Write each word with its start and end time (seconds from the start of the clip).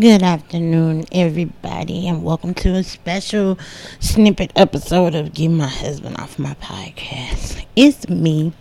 Good 0.00 0.24
afternoon, 0.24 1.04
everybody, 1.12 2.08
and 2.08 2.24
welcome 2.24 2.52
to 2.54 2.74
a 2.74 2.82
special 2.82 3.56
snippet 4.00 4.50
episode 4.56 5.14
of 5.14 5.32
Get 5.32 5.50
My 5.50 5.68
Husband 5.68 6.16
Off 6.18 6.36
My 6.36 6.54
Podcast. 6.54 7.64
It's 7.76 8.08
me, 8.08 8.54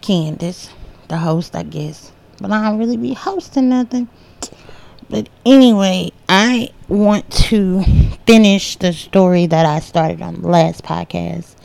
Candace, 0.00 0.70
the 1.08 1.16
host, 1.16 1.56
I 1.56 1.64
guess, 1.64 2.12
but 2.40 2.52
I 2.52 2.68
don't 2.68 2.78
really 2.78 2.96
be 2.96 3.14
hosting 3.14 3.70
nothing. 3.70 4.08
But 5.08 5.28
anyway, 5.44 6.12
I 6.28 6.70
want 6.86 7.28
to 7.48 7.82
finish 8.24 8.76
the 8.76 8.92
story 8.92 9.46
that 9.46 9.66
I 9.66 9.80
started 9.80 10.22
on 10.22 10.42
the 10.42 10.48
last 10.48 10.84
podcast 10.84 11.56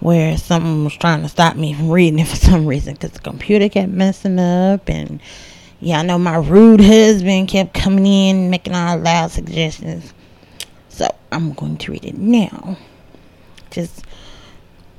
where 0.00 0.36
someone 0.36 0.82
was 0.82 0.96
trying 0.96 1.22
to 1.22 1.28
stop 1.28 1.54
me 1.54 1.74
from 1.74 1.90
reading 1.90 2.18
it 2.18 2.26
for 2.26 2.36
some 2.36 2.66
reason 2.66 2.94
because 2.94 3.12
the 3.12 3.20
computer 3.20 3.68
kept 3.68 3.92
messing 3.92 4.40
up 4.40 4.88
and 4.88 5.20
I 5.82 6.02
know 6.02 6.18
my 6.18 6.36
rude 6.36 6.80
husband 6.80 7.48
kept 7.48 7.72
coming 7.74 8.06
in 8.06 8.50
making 8.50 8.74
all 8.74 8.98
loud 8.98 9.30
suggestions. 9.30 10.12
So 10.88 11.08
I'm 11.32 11.52
going 11.54 11.78
to 11.78 11.92
read 11.92 12.04
it 12.04 12.18
now. 12.18 12.76
Just 13.70 14.04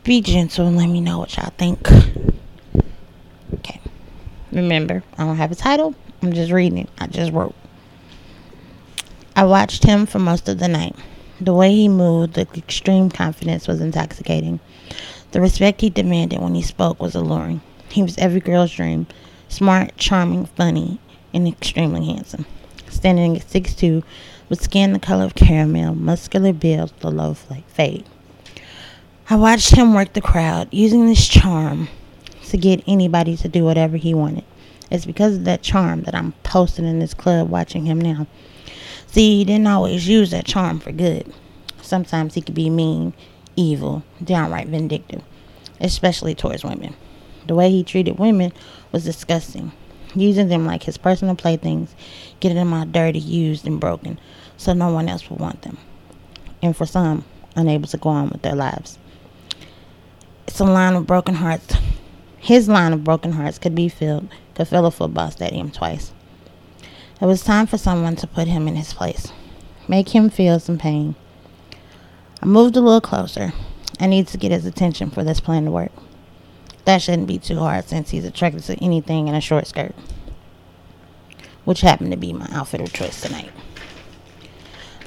be 0.03 0.21
gentle 0.21 0.67
and 0.67 0.77
let 0.77 0.87
me 0.87 0.99
know 0.99 1.19
what 1.19 1.37
y'all 1.37 1.51
think. 1.57 1.87
Okay. 3.53 3.79
Remember, 4.51 5.03
I 5.17 5.25
don't 5.25 5.35
have 5.37 5.51
a 5.51 5.55
title. 5.55 5.93
I'm 6.23 6.33
just 6.33 6.51
reading 6.51 6.79
it. 6.79 6.89
I 6.97 7.07
just 7.07 7.31
wrote. 7.31 7.55
I 9.35 9.45
watched 9.45 9.83
him 9.83 10.05
for 10.05 10.19
most 10.19 10.49
of 10.49 10.57
the 10.57 10.67
night. 10.67 10.95
The 11.39 11.53
way 11.53 11.73
he 11.73 11.87
moved, 11.87 12.33
the 12.33 12.47
extreme 12.57 13.09
confidence 13.09 13.67
was 13.67 13.81
intoxicating. 13.81 14.59
The 15.31 15.41
respect 15.41 15.81
he 15.81 15.89
demanded 15.89 16.41
when 16.41 16.55
he 16.55 16.61
spoke 16.61 17.01
was 17.01 17.15
alluring. 17.15 17.61
He 17.89 18.03
was 18.03 18.17
every 18.17 18.39
girl's 18.39 18.73
dream 18.73 19.07
smart, 19.51 19.95
charming, 19.97 20.45
funny, 20.45 20.99
and 21.33 21.47
extremely 21.47 22.05
handsome. 22.05 22.45
Standing 22.89 23.37
at 23.37 23.47
6'2", 23.47 24.03
with 24.49 24.63
skin 24.63 24.93
the 24.93 24.99
color 24.99 25.25
of 25.25 25.35
caramel, 25.35 25.95
muscular 25.95 26.53
build, 26.53 26.93
the 26.99 27.11
low 27.11 27.33
fade. 27.33 28.05
I 29.29 29.35
watched 29.35 29.75
him 29.75 29.93
work 29.93 30.13
the 30.13 30.21
crowd, 30.21 30.67
using 30.71 31.05
this 31.05 31.27
charm 31.27 31.87
to 32.49 32.57
get 32.57 32.83
anybody 32.85 33.37
to 33.37 33.47
do 33.47 33.63
whatever 33.63 33.95
he 33.97 34.13
wanted. 34.13 34.43
It's 34.89 35.05
because 35.05 35.37
of 35.37 35.45
that 35.45 35.61
charm 35.61 36.03
that 36.03 36.15
I'm 36.15 36.33
posting 36.43 36.85
in 36.85 36.99
this 36.99 37.13
club 37.13 37.49
watching 37.49 37.85
him 37.85 37.99
now. 37.99 38.27
See, 39.07 39.37
he 39.37 39.45
didn't 39.45 39.67
always 39.67 40.07
use 40.07 40.31
that 40.31 40.45
charm 40.45 40.79
for 40.79 40.91
good. 40.91 41.33
Sometimes 41.81 42.33
he 42.33 42.41
could 42.41 42.55
be 42.55 42.69
mean, 42.69 43.13
evil, 43.55 44.03
downright 44.21 44.67
vindictive, 44.67 45.21
especially 45.79 46.35
towards 46.35 46.63
women. 46.63 46.93
The 47.47 47.55
way 47.55 47.69
he 47.69 47.83
treated 47.83 48.19
women 48.19 48.53
was 48.91 49.03
disgusting, 49.03 49.71
using 50.15 50.47
them 50.47 50.65
like 50.65 50.83
his 50.83 50.97
personal 50.97 51.35
playthings, 51.35 51.95
getting 52.39 52.57
them 52.57 52.73
all 52.73 52.85
dirty, 52.85 53.19
used, 53.19 53.65
and 53.65 53.79
broken, 53.79 54.19
so 54.57 54.73
no 54.73 54.93
one 54.93 55.09
else 55.09 55.29
would 55.29 55.39
want 55.39 55.61
them. 55.63 55.77
And 56.61 56.75
for 56.75 56.85
some, 56.85 57.25
unable 57.55 57.87
to 57.87 57.97
go 57.97 58.09
on 58.09 58.29
with 58.29 58.41
their 58.41 58.55
lives. 58.55 58.97
It's 60.47 60.59
a 60.59 60.65
line 60.65 60.95
of 60.95 61.07
broken 61.07 61.35
hearts. 61.35 61.75
His 62.37 62.67
line 62.67 62.93
of 62.93 63.03
broken 63.03 63.31
hearts 63.31 63.59
could 63.59 63.75
be 63.75 63.89
filled, 63.89 64.27
could 64.55 64.67
fill 64.67 64.85
a 64.85 64.91
football 64.91 65.31
stadium 65.31 65.71
twice. 65.71 66.13
It 67.21 67.25
was 67.25 67.43
time 67.43 67.67
for 67.67 67.77
someone 67.77 68.15
to 68.17 68.27
put 68.27 68.47
him 68.47 68.67
in 68.67 68.75
his 68.75 68.93
place, 68.93 69.31
make 69.87 70.09
him 70.09 70.29
feel 70.29 70.59
some 70.59 70.77
pain. 70.77 71.15
I 72.41 72.47
moved 72.47 72.75
a 72.75 72.81
little 72.81 73.01
closer. 73.01 73.53
I 73.99 74.07
need 74.07 74.27
to 74.29 74.37
get 74.37 74.51
his 74.51 74.65
attention 74.65 75.11
for 75.11 75.23
this 75.23 75.39
plan 75.39 75.65
to 75.65 75.71
work. 75.71 75.91
That 76.85 77.01
shouldn't 77.01 77.27
be 77.27 77.37
too 77.37 77.59
hard 77.59 77.85
since 77.85 78.09
he's 78.09 78.25
attracted 78.25 78.63
to 78.63 78.83
anything 78.83 79.27
in 79.27 79.35
a 79.35 79.41
short 79.41 79.67
skirt, 79.67 79.93
which 81.63 81.81
happened 81.81 82.11
to 82.11 82.17
be 82.17 82.33
my 82.33 82.47
outfit 82.51 82.81
of 82.81 82.91
choice 82.91 83.21
tonight. 83.21 83.51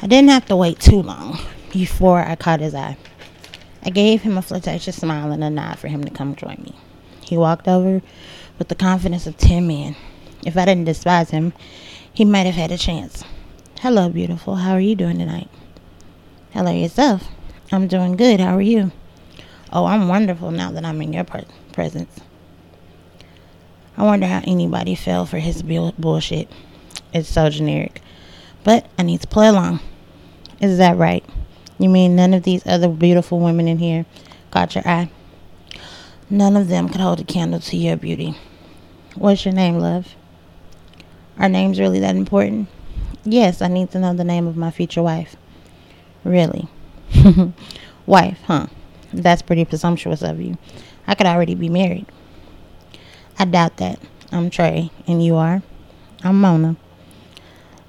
I 0.01 0.07
didn't 0.07 0.31
have 0.31 0.47
to 0.47 0.57
wait 0.57 0.79
too 0.79 1.03
long 1.03 1.39
before 1.73 2.21
I 2.21 2.37
caught 2.37 2.61
his 2.61 2.75
eye. 2.75 2.97
I 3.83 3.91
gave 3.91 4.23
him 4.23 4.39
a 4.39 4.43
flirtatious 4.43 4.97
smile 4.97 5.33
and 5.33 5.43
a 5.43 5.51
nod 5.51 5.79
for 5.79 5.89
him 5.89 6.05
to 6.05 6.11
come 6.11 6.37
join 6.37 6.63
me. 6.63 6.75
He 7.23 7.37
walked 7.37 7.69
over 7.69 8.03
with 8.59 8.69
the 8.69 8.75
confidence 8.75 9.27
of 9.27 9.37
ten 9.37 9.67
men. 9.67 9.97
If 10.47 10.57
I 10.57 10.65
didn't 10.65 10.85
despise 10.85 11.31
him, 11.31 11.53
he 12.13 12.25
might 12.25 12.47
have 12.47 12.55
had 12.55 12.71
a 12.71 12.79
chance. 12.79 13.25
Hello, 13.81 14.09
beautiful. 14.09 14.57
How 14.57 14.73
are 14.73 14.81
you 14.81 14.95
doing 14.95 15.19
tonight? 15.19 15.49
Hello, 16.53 16.71
yourself. 16.71 17.29
I'm 17.73 17.89
doing 17.89 18.17
good. 18.17 18.41
How 18.41 18.57
are 18.57 18.63
you? 18.63 18.93
Oh, 19.73 19.87
I'm 19.87 20.07
wonderful 20.07 20.51
now 20.51 20.71
that 20.71 20.85
I'm 20.85 21.03
in 21.03 21.13
your 21.13 21.25
pre- 21.25 21.45
presence. 21.75 22.21
I 23.97 24.05
wonder 24.05 24.27
how 24.27 24.41
anybody 24.45 24.95
fell 24.95 25.27
for 25.27 25.39
his 25.39 25.63
bullshit. 25.63 26.49
It's 27.13 27.29
so 27.29 27.51
generic. 27.51 28.01
But 28.65 28.87
I 28.99 29.03
need 29.03 29.21
to 29.21 29.29
play 29.29 29.49
along. 29.49 29.81
Is 30.61 30.79
that 30.79 30.97
right? 30.97 31.25
You 31.79 31.89
mean 31.89 32.17
none 32.17 32.35
of 32.35 32.45
these 32.45 32.67
other 32.67 32.89
beautiful 32.89 33.41
women 33.41 33.69
in 33.69 33.79
here 33.79 34.07
caught 34.51 34.75
your 34.75 34.87
eye? 34.87 35.11
None 36.31 36.57
of 36.57 36.69
them 36.69 36.89
could 36.89 37.01
hold 37.01 37.21
a 37.21 37.25
candle 37.25 37.61
to 37.61 37.77
your 37.77 37.97
beauty. 37.97 38.35
What's 39.15 39.45
your 39.45 39.55
name, 39.55 39.79
love? 39.79 40.15
Are 41.39 41.49
names 41.49 41.79
really 41.79 42.01
that 42.01 42.17
important? 42.17 42.69
Yes, 43.25 43.61
I 43.61 43.69
need 43.69 43.91
to 43.93 43.99
know 43.99 44.15
the 44.15 44.25
name 44.25 44.47
of 44.47 44.57
my 44.57 44.71
future 44.71 45.03
wife. 45.03 45.37
Really? 46.25 46.69
wife, 48.07 48.39
huh? 48.45 48.67
That's 49.13 49.43
pretty 49.43 49.65
presumptuous 49.65 50.23
of 50.23 50.41
you. 50.41 50.57
I 51.07 51.15
could 51.15 51.27
already 51.27 51.55
be 51.55 51.69
married. 51.69 52.07
I 53.39 53.45
doubt 53.45 53.77
that. 53.79 53.99
I'm 54.33 54.51
Trey, 54.51 54.91
and 55.07 55.25
you 55.25 55.37
are? 55.37 55.63
I'm 56.23 56.41
Mona. 56.41 56.77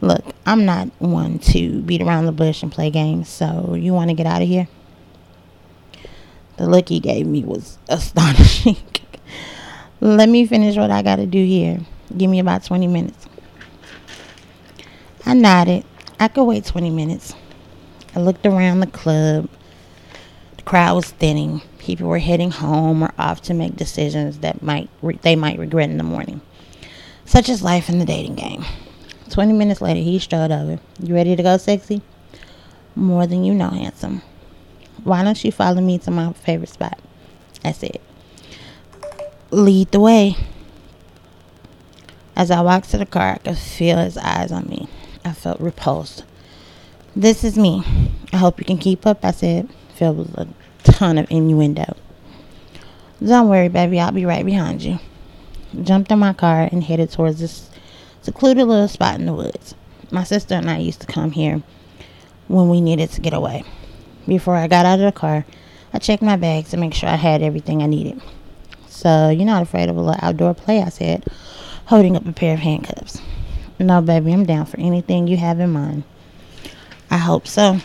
Look, 0.01 0.23
I'm 0.45 0.65
not 0.65 0.89
one 0.99 1.39
to 1.39 1.81
beat 1.81 2.01
around 2.01 2.25
the 2.25 2.31
bush 2.31 2.61
and 2.61 2.71
play 2.71 2.89
games, 2.89 3.29
so 3.29 3.75
you 3.75 3.93
want 3.93 4.09
to 4.09 4.15
get 4.15 4.25
out 4.25 4.41
of 4.41 4.47
here? 4.47 4.67
The 6.57 6.67
look 6.67 6.89
he 6.89 6.99
gave 6.99 7.25
me 7.25 7.43
was 7.43 7.77
astonishing. 7.89 8.77
Let 10.01 10.29
me 10.29 10.45
finish 10.45 10.75
what 10.75 10.91
I 10.91 11.01
got 11.01 11.15
to 11.15 11.25
do 11.25 11.43
here. 11.43 11.79
Give 12.15 12.29
me 12.29 12.39
about 12.39 12.63
20 12.63 12.87
minutes. 12.87 13.27
I 15.25 15.33
nodded. 15.33 15.85
I 16.19 16.27
could 16.27 16.43
wait 16.43 16.65
20 16.65 16.91
minutes. 16.91 17.33
I 18.15 18.19
looked 18.19 18.45
around 18.45 18.81
the 18.81 18.87
club 18.87 19.49
The 20.57 20.63
crowd 20.63 20.95
was 20.95 21.11
thinning. 21.11 21.61
People 21.85 22.07
were 22.07 22.17
heading 22.17 22.49
home 22.49 23.03
or 23.03 23.13
off 23.19 23.43
to 23.43 23.53
make 23.53 23.75
decisions 23.75 24.39
that 24.39 24.63
might 24.63 24.89
re- 25.03 25.19
they 25.21 25.35
might 25.35 25.59
regret 25.59 25.87
in 25.87 25.99
the 25.99 26.03
morning. 26.03 26.41
Such 27.25 27.47
as 27.47 27.61
life 27.61 27.89
in 27.89 27.99
the 27.99 28.05
dating 28.05 28.33
game. 28.33 28.65
Twenty 29.29 29.53
minutes 29.53 29.81
later, 29.81 29.99
he 29.99 30.17
strode 30.17 30.51
over. 30.51 30.79
You 30.99 31.13
ready 31.13 31.35
to 31.35 31.43
go, 31.43 31.57
sexy? 31.57 32.01
More 32.95 33.27
than 33.27 33.43
you 33.43 33.53
know, 33.53 33.69
handsome. 33.69 34.23
Why 35.03 35.23
don't 35.23 35.43
you 35.45 35.51
follow 35.51 35.79
me 35.79 35.99
to 35.99 36.09
my 36.09 36.33
favorite 36.33 36.69
spot? 36.69 36.99
I 37.63 37.71
said. 37.71 37.99
Lead 39.51 39.91
the 39.91 39.99
way. 39.99 40.37
As 42.35 42.49
I 42.49 42.61
walked 42.61 42.89
to 42.89 42.97
the 42.97 43.05
car, 43.05 43.33
I 43.33 43.37
could 43.37 43.57
feel 43.59 43.97
his 43.97 44.17
eyes 44.17 44.51
on 44.51 44.65
me. 44.65 44.89
I 45.23 45.33
felt 45.33 45.59
repulsed. 45.59 46.23
This 47.15 47.43
is 47.43 47.59
me. 47.59 47.83
I 48.33 48.37
hope 48.37 48.57
you 48.57 48.65
can 48.65 48.79
keep 48.79 49.05
up, 49.05 49.23
I 49.23 49.29
said 49.29 49.69
filled 49.95 50.17
with 50.17 50.53
ton 50.95 51.17
of 51.17 51.29
innuendo. 51.29 51.95
Don't 53.23 53.49
worry, 53.49 53.67
baby, 53.67 53.99
I'll 53.99 54.13
be 54.13 54.25
right 54.25 54.45
behind 54.45 54.81
you. 54.81 54.99
Jumped 55.83 56.09
in 56.09 56.19
my 56.19 56.31
car 56.31 56.69
and 56.71 56.83
headed 56.83 57.11
towards 57.11 57.39
this 57.39 57.69
secluded 58.21 58.65
little 58.65 58.87
spot 58.87 59.19
in 59.19 59.25
the 59.25 59.33
woods. 59.33 59.75
My 60.09 60.23
sister 60.23 60.55
and 60.55 60.69
I 60.69 60.77
used 60.77 61.01
to 61.01 61.07
come 61.07 61.31
here 61.31 61.61
when 62.47 62.69
we 62.69 62.79
needed 62.79 63.09
to 63.11 63.21
get 63.21 63.33
away. 63.33 63.65
Before 64.25 64.55
I 64.55 64.67
got 64.67 64.85
out 64.85 64.99
of 64.99 65.05
the 65.05 65.11
car, 65.11 65.45
I 65.93 65.99
checked 65.99 66.23
my 66.23 66.37
bags 66.37 66.69
to 66.69 66.77
make 66.77 66.93
sure 66.93 67.09
I 67.09 67.15
had 67.15 67.41
everything 67.41 67.83
I 67.83 67.87
needed. 67.87 68.21
So, 68.87 69.29
you're 69.29 69.45
not 69.45 69.63
afraid 69.63 69.89
of 69.89 69.97
a 69.97 70.01
little 70.01 70.19
outdoor 70.21 70.53
play, 70.53 70.81
I 70.81 70.89
said, 70.89 71.25
holding 71.87 72.15
up 72.15 72.25
a 72.25 72.31
pair 72.31 72.53
of 72.53 72.61
handcuffs. 72.61 73.21
No, 73.79 74.01
baby, 74.01 74.31
I'm 74.31 74.45
down 74.45 74.65
for 74.65 74.79
anything 74.79 75.27
you 75.27 75.35
have 75.35 75.59
in 75.59 75.71
mind. 75.71 76.03
I 77.11 77.17
hope 77.17 77.47
so. 77.47 77.81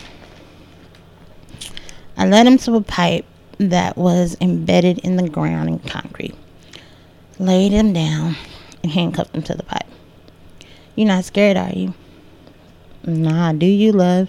I 2.21 2.27
led 2.27 2.47
him 2.47 2.59
to 2.59 2.75
a 2.75 2.83
pipe 2.83 3.25
that 3.57 3.97
was 3.97 4.37
embedded 4.43 4.99
in 4.99 5.17
the 5.17 5.27
ground 5.27 5.71
in 5.71 5.79
concrete, 5.79 6.35
laid 7.39 7.73
him 7.73 7.95
down, 7.95 8.37
and 8.83 8.93
handcuffed 8.93 9.35
him 9.35 9.41
to 9.45 9.55
the 9.55 9.63
pipe. 9.63 9.87
You're 10.95 11.09
not 11.09 11.25
scared, 11.25 11.57
are 11.57 11.71
you? 11.71 11.95
Nah, 13.07 13.55
do 13.55 13.65
you, 13.65 13.93
love? 13.93 14.29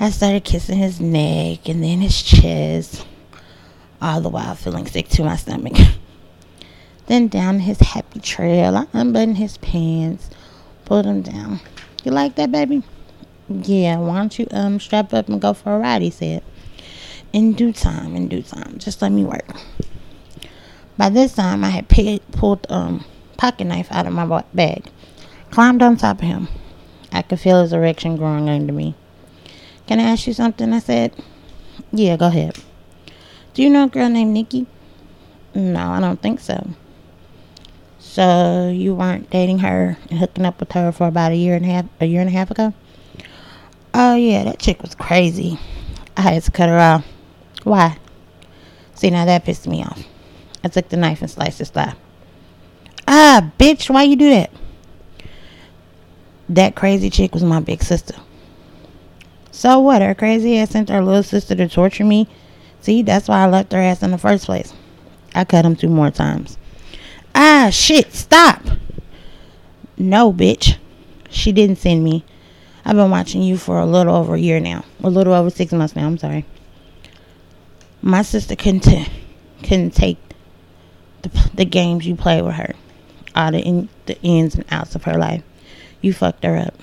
I 0.00 0.10
started 0.10 0.42
kissing 0.42 0.78
his 0.78 1.00
neck 1.00 1.68
and 1.68 1.84
then 1.84 2.00
his 2.00 2.20
chest, 2.20 3.06
all 4.02 4.20
the 4.20 4.28
while 4.28 4.56
feeling 4.56 4.88
sick 4.88 5.08
to 5.10 5.22
my 5.22 5.36
stomach. 5.36 5.76
then 7.06 7.28
down 7.28 7.60
his 7.60 7.78
happy 7.78 8.18
trail, 8.18 8.76
I 8.76 8.88
unbuttoned 8.92 9.36
his 9.36 9.56
pants, 9.58 10.30
pulled 10.84 11.06
him 11.06 11.22
down. 11.22 11.60
You 12.02 12.10
like 12.10 12.34
that, 12.34 12.50
baby? 12.50 12.82
Yeah, 13.48 13.98
why 13.98 14.16
don't 14.16 14.36
you 14.36 14.48
um 14.50 14.80
strap 14.80 15.14
up 15.14 15.28
and 15.28 15.40
go 15.40 15.54
for 15.54 15.76
a 15.76 15.78
ride? 15.78 16.02
He 16.02 16.10
said 16.10 16.42
in 17.32 17.52
due 17.52 17.72
time, 17.72 18.16
in 18.16 18.28
due 18.28 18.42
time. 18.42 18.78
Just 18.78 19.02
let 19.02 19.12
me 19.12 19.24
work. 19.24 19.48
By 20.96 21.08
this 21.10 21.34
time, 21.34 21.64
I 21.64 21.70
had 21.70 21.88
pulled 21.88 22.66
um 22.70 23.04
pocket 23.36 23.64
knife 23.64 23.88
out 23.90 24.06
of 24.06 24.12
my 24.12 24.42
bag, 24.54 24.84
climbed 25.50 25.82
on 25.82 25.96
top 25.96 26.18
of 26.18 26.24
him. 26.24 26.48
I 27.12 27.22
could 27.22 27.40
feel 27.40 27.62
his 27.62 27.72
erection 27.72 28.16
growing 28.16 28.48
under 28.48 28.72
me. 28.72 28.94
Can 29.86 30.00
I 30.00 30.04
ask 30.04 30.26
you 30.26 30.32
something? 30.32 30.72
I 30.72 30.80
said. 30.80 31.12
Yeah, 31.92 32.16
go 32.16 32.26
ahead. 32.26 32.58
Do 33.54 33.62
you 33.62 33.70
know 33.70 33.84
a 33.84 33.88
girl 33.88 34.08
named 34.08 34.32
Nikki? 34.32 34.66
No, 35.54 35.80
I 35.80 36.00
don't 36.00 36.20
think 36.20 36.40
so. 36.40 36.68
So 37.98 38.70
you 38.74 38.94
weren't 38.94 39.30
dating 39.30 39.60
her 39.60 39.96
and 40.10 40.18
hooking 40.18 40.44
up 40.44 40.60
with 40.60 40.72
her 40.72 40.92
for 40.92 41.06
about 41.06 41.32
a 41.32 41.36
year 41.36 41.54
and 41.54 41.64
a 41.64 41.68
half 41.68 41.86
a 42.00 42.06
year 42.06 42.20
and 42.20 42.28
a 42.28 42.32
half 42.32 42.50
ago? 42.50 42.74
Oh 43.94 44.14
yeah, 44.14 44.44
that 44.44 44.58
chick 44.58 44.82
was 44.82 44.94
crazy. 44.94 45.58
I 46.16 46.22
had 46.22 46.42
to 46.42 46.50
cut 46.50 46.68
her 46.68 46.78
off. 46.78 47.06
Why? 47.64 47.98
See 48.94 49.10
now 49.10 49.24
that 49.24 49.44
pissed 49.44 49.66
me 49.66 49.82
off. 49.82 50.02
I 50.64 50.68
took 50.68 50.88
the 50.88 50.96
knife 50.96 51.22
and 51.22 51.30
sliced 51.30 51.58
his 51.58 51.70
thigh. 51.70 51.94
Ah, 53.06 53.50
bitch, 53.58 53.88
why 53.88 54.02
you 54.02 54.16
do 54.16 54.30
that? 54.30 54.50
That 56.48 56.74
crazy 56.74 57.10
chick 57.10 57.34
was 57.34 57.44
my 57.44 57.60
big 57.60 57.82
sister. 57.82 58.14
So 59.50 59.80
what? 59.80 60.02
Her 60.02 60.14
crazy 60.14 60.58
ass 60.58 60.70
sent 60.70 60.88
her 60.88 61.02
little 61.02 61.22
sister 61.22 61.54
to 61.54 61.68
torture 61.68 62.04
me. 62.04 62.28
See, 62.80 63.02
that's 63.02 63.28
why 63.28 63.42
I 63.42 63.48
left 63.48 63.72
her 63.72 63.78
ass 63.78 64.02
in 64.02 64.10
the 64.10 64.18
first 64.18 64.46
place. 64.46 64.72
I 65.34 65.44
cut 65.44 65.64
him 65.64 65.76
two 65.76 65.88
more 65.88 66.10
times. 66.10 66.56
Ah, 67.34 67.68
shit, 67.70 68.12
stop. 68.12 68.62
No, 69.96 70.32
bitch. 70.32 70.76
She 71.30 71.52
didn't 71.52 71.76
send 71.76 72.02
me. 72.02 72.24
I've 72.84 72.96
been 72.96 73.10
watching 73.10 73.42
you 73.42 73.58
for 73.58 73.78
a 73.78 73.86
little 73.86 74.14
over 74.14 74.34
a 74.34 74.40
year 74.40 74.60
now. 74.60 74.84
A 75.02 75.10
little 75.10 75.34
over 75.34 75.50
six 75.50 75.72
months 75.72 75.94
now, 75.94 76.06
I'm 76.06 76.18
sorry. 76.18 76.44
My 78.00 78.22
sister 78.22 78.56
couldn't, 78.56 78.80
t- 78.80 79.08
couldn't 79.62 79.90
take 79.90 80.18
the, 81.22 81.50
the 81.54 81.64
games 81.64 82.06
you 82.06 82.14
play 82.14 82.40
with 82.42 82.54
her. 82.54 82.74
All 83.34 83.52
the, 83.52 83.60
in, 83.60 83.88
the 84.06 84.20
ins 84.22 84.54
and 84.54 84.64
outs 84.70 84.94
of 84.94 85.04
her 85.04 85.18
life. 85.18 85.42
You 86.00 86.12
fucked 86.12 86.44
her 86.44 86.56
up. 86.56 86.74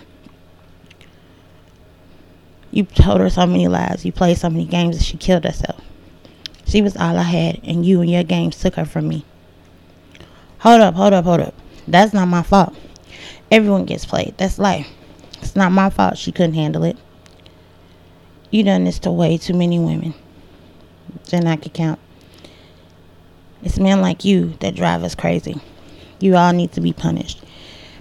You 2.71 2.83
told 2.83 3.21
her 3.21 3.29
so 3.29 3.47
many 3.47 3.67
lies. 3.67 4.03
You 4.03 4.11
played 4.11 4.37
so 4.37 4.49
many 4.49 4.65
games 4.65 4.97
that 4.97 5.05
she 5.05 5.15
killed 5.17 5.45
herself. 5.45 5.81
She 6.65 6.81
was 6.81 6.97
all 6.97 7.17
I 7.17 7.23
had, 7.23 7.61
and 7.63 7.85
you 7.85 8.01
and 8.01 8.11
your 8.11 8.23
games 8.23 8.59
took 8.59 8.75
her 8.75 8.85
from 8.85 9.07
me. 9.07 9.23
Hold 10.59 10.81
up, 10.81 10.95
hold 10.95 11.13
up, 11.13 11.25
hold 11.25 11.39
up. 11.39 11.53
That's 11.87 12.13
not 12.13 12.27
my 12.27 12.41
fault. 12.41 12.75
Everyone 13.51 13.85
gets 13.85 14.05
played. 14.05 14.33
That's 14.37 14.59
life. 14.59 14.87
It's 15.41 15.55
not 15.55 15.71
my 15.71 15.89
fault 15.89 16.17
she 16.17 16.31
couldn't 16.31 16.55
handle 16.55 16.83
it. 16.83 16.97
You 18.49 18.63
done 18.63 18.83
this 18.83 18.99
to 18.99 19.11
way 19.11 19.37
too 19.37 19.53
many 19.53 19.79
women. 19.79 20.13
Then 21.29 21.47
I 21.47 21.55
could 21.55 21.73
count. 21.73 21.99
It's 23.63 23.79
men 23.79 24.01
like 24.01 24.23
you 24.23 24.53
that 24.59 24.75
drive 24.75 25.03
us 25.03 25.15
crazy. 25.15 25.55
You 26.19 26.35
all 26.35 26.53
need 26.53 26.71
to 26.73 26.81
be 26.81 26.93
punished. 26.93 27.43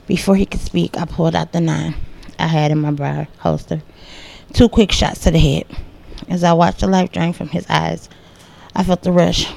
Before 0.07 0.37
he 0.37 0.47
could 0.47 0.61
speak, 0.61 0.99
I 0.99 1.07
pulled 1.07 1.35
out 1.35 1.53
the 1.53 1.61
nine 1.61 1.95
I 2.39 2.47
had 2.47 2.71
in 2.71 2.81
my 2.81 2.91
bra 2.91 3.27
holster. 3.39 3.83
Two 4.53 4.69
quick 4.69 4.93
shots 4.93 5.21
to 5.21 5.31
the 5.31 5.39
head. 5.39 5.65
As 6.29 6.45
I 6.45 6.53
watched 6.53 6.81
the 6.81 6.87
life 6.87 7.13
drain 7.13 7.33
from 7.33 7.49
his 7.49 7.67
eyes, 7.69 8.09
I 8.75 8.85
felt 8.85 9.03
the 9.03 9.13
rush. 9.13 9.51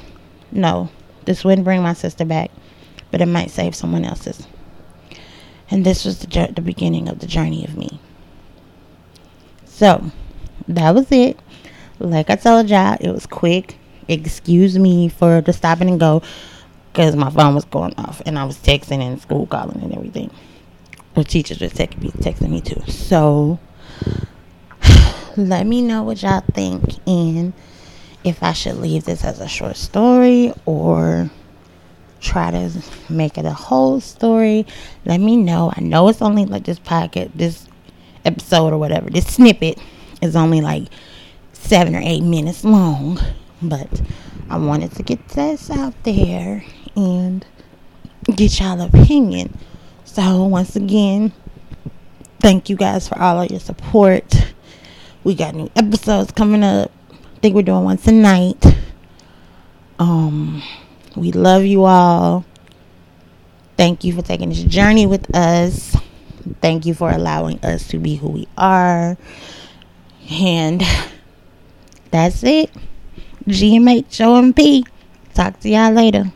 No, 0.51 0.89
this 1.25 1.43
wouldn't 1.43 1.65
bring 1.65 1.81
my 1.81 1.93
sister 1.93 2.23
back, 2.23 2.51
but 3.11 3.21
it 3.21 3.25
might 3.25 3.51
save 3.51 3.75
someone 3.75 4.05
else's. 4.05 4.47
And 5.69 5.85
this 5.85 6.05
was 6.05 6.19
the, 6.19 6.51
the 6.53 6.61
beginning 6.61 7.09
of 7.09 7.19
the 7.19 7.27
journey 7.27 7.65
of 7.65 7.75
me. 7.75 7.99
So, 9.65 10.11
that 10.67 10.95
was 10.95 11.11
it. 11.11 11.37
Like 11.99 12.29
I 12.29 12.35
told 12.35 12.69
y'all, 12.69 12.97
it 12.99 13.11
was 13.11 13.25
quick. 13.25 13.77
Excuse 14.07 14.77
me 14.77 15.09
for 15.09 15.41
the 15.41 15.51
stopping 15.51 15.89
and 15.89 15.99
go 15.99 16.21
because 16.91 17.15
my 17.15 17.29
phone 17.29 17.55
was 17.55 17.65
going 17.65 17.93
off 17.97 18.21
and 18.25 18.39
I 18.39 18.45
was 18.45 18.57
texting 18.57 19.01
and 19.01 19.21
school 19.21 19.45
calling 19.45 19.81
and 19.81 19.93
everything. 19.93 20.31
The 21.15 21.23
teachers 21.23 21.59
were 21.59 21.67
texting 21.67 22.11
texting 22.13 22.49
me 22.49 22.61
too. 22.61 22.81
So, 22.91 23.59
let 25.37 25.65
me 25.65 25.81
know 25.81 26.03
what 26.03 26.21
y'all 26.21 26.43
think 26.53 26.95
and 27.07 27.53
if 28.23 28.43
I 28.43 28.53
should 28.53 28.75
leave 28.75 29.05
this 29.05 29.23
as 29.23 29.39
a 29.39 29.47
short 29.47 29.77
story 29.77 30.53
or 30.65 31.29
try 32.19 32.51
to 32.51 32.71
make 33.09 33.37
it 33.37 33.45
a 33.45 33.53
whole 33.53 33.99
story. 34.01 34.65
Let 35.05 35.19
me 35.19 35.37
know. 35.37 35.71
I 35.75 35.81
know 35.81 36.07
it's 36.09 36.21
only 36.21 36.45
like 36.45 36.65
this 36.65 36.79
pocket, 36.79 37.31
this 37.35 37.67
episode 38.25 38.73
or 38.73 38.77
whatever. 38.77 39.09
This 39.09 39.27
snippet 39.27 39.79
is 40.21 40.35
only 40.35 40.61
like 40.61 40.87
seven 41.57 41.95
or 41.95 42.01
eight 42.01 42.23
minutes 42.23 42.63
long, 42.63 43.19
but 43.61 44.01
I 44.49 44.57
wanted 44.57 44.91
to 44.93 45.03
get 45.03 45.27
this 45.29 45.69
out 45.69 45.93
there 46.03 46.63
and 46.95 47.45
get 48.35 48.59
y'all 48.59 48.81
opinion. 48.81 49.57
So 50.05 50.45
once 50.45 50.75
again, 50.75 51.33
thank 52.39 52.69
you 52.69 52.75
guys 52.75 53.07
for 53.07 53.19
all 53.19 53.41
of 53.41 53.51
your 53.51 53.59
support. 53.59 54.53
We 55.23 55.35
got 55.35 55.55
new 55.55 55.69
episodes 55.75 56.31
coming 56.31 56.63
up. 56.63 56.91
I 57.11 57.39
think 57.39 57.55
we're 57.55 57.63
doing 57.63 57.83
one 57.83 57.97
tonight. 57.97 58.63
Um, 59.99 60.63
we 61.15 61.31
love 61.31 61.65
you 61.65 61.83
all. 61.83 62.45
Thank 63.75 64.03
you 64.03 64.13
for 64.13 64.21
taking 64.21 64.49
this 64.49 64.63
journey 64.63 65.05
with 65.05 65.35
us. 65.35 65.95
Thank 66.61 66.85
you 66.85 66.93
for 66.93 67.11
allowing 67.11 67.59
us 67.63 67.87
to 67.89 67.99
be 67.99 68.15
who 68.15 68.29
we 68.29 68.47
are. 68.57 69.17
And 70.31 70.83
that's 72.11 72.43
it. 72.43 72.69
GMHOMP. 73.47 74.87
Talk 75.33 75.59
to 75.61 75.69
y'all 75.69 75.91
later. 75.91 76.31